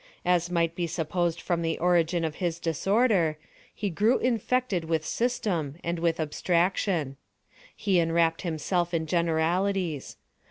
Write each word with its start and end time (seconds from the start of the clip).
As 0.25 0.49
might 0.49 0.73
be 0.73 0.87
supposed 0.87 1.39
from 1.39 1.61
the 1.61 1.77
origin 1.77 2.25
of 2.25 2.37
his 2.37 2.59
disorder, 2.59 3.37
he 3.71 3.91
grew 3.91 4.17
infected 4.17 4.85
with 4.85 5.05
system, 5.05 5.75
and 5.83 5.99
with 5.99 6.19
abstraction. 6.19 7.17
He 7.75 7.99
enwrapped 7.99 8.41
himself 8.41 8.95
in 8.95 9.05
generalities. 9.05 10.17